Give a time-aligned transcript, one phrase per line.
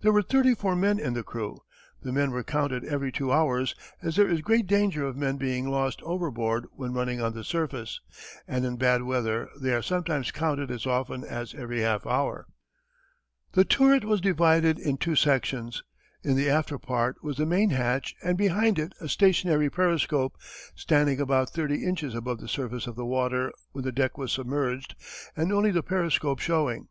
[0.00, 1.58] There were thirty four men in the crew.
[2.02, 5.68] The men are counted every two hours, as there is great danger of men being
[5.68, 8.00] lost overboard when running on the surface,
[8.46, 12.46] and in bad weather they are sometimes counted as often as every half hour.
[13.50, 15.82] The turret was divided in two sections.
[16.22, 20.36] In the after part was the main hatch and behind it a stationary periscope,
[20.76, 24.94] standing about thirty inches above the surface of the water when the deck was submerged
[25.36, 26.86] and only the periscope showing.